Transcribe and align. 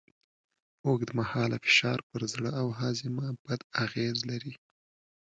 اوږدمهاله 0.87 1.57
فشار 1.65 1.99
پر 2.09 2.21
زړه 2.33 2.51
او 2.61 2.67
هاضمه 2.79 3.27
بد 3.45 3.61
اغېز 3.83 4.17
لري. 4.29 4.53